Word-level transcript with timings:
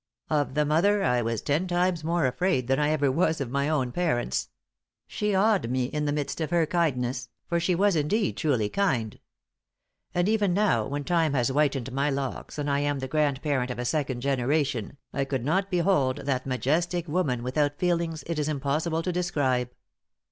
Of 0.31 0.55
the 0.55 0.65
mother 0.65 1.03
I 1.03 1.21
was 1.21 1.43
ten 1.43 1.67
times 1.67 2.03
more 2.03 2.25
afraid 2.25 2.65
than 2.67 2.79
I 2.79 2.89
ever 2.89 3.11
was 3.11 3.39
of 3.39 3.51
my 3.51 3.69
own 3.69 3.91
parents; 3.91 4.49
she 5.05 5.35
awed 5.35 5.69
me 5.69 5.83
in 5.85 6.05
the 6.05 6.11
midst 6.11 6.41
of 6.41 6.49
her 6.49 6.65
kindness, 6.65 7.29
for 7.47 7.59
she 7.59 7.75
was 7.75 7.95
indeed 7.95 8.35
truly 8.35 8.67
kind. 8.67 9.19
And 10.15 10.27
even 10.27 10.55
now, 10.55 10.87
when 10.87 11.03
time 11.03 11.35
has 11.35 11.49
whitened 11.49 11.91
my 11.93 12.09
locks, 12.09 12.57
and 12.57 12.67
I 12.67 12.79
am 12.79 12.97
the 12.97 13.07
grandparent 13.07 13.69
of 13.69 13.77
a 13.77 13.85
second 13.85 14.21
generation, 14.21 14.97
I 15.13 15.23
could 15.23 15.45
not 15.45 15.69
behold 15.69 16.25
that 16.25 16.47
majestic 16.47 17.07
woman 17.07 17.43
without 17.43 17.77
feelings 17.77 18.23
it 18.25 18.39
is 18.39 18.49
impossible 18.49 19.03
to 19.03 19.11
describe. 19.11 19.69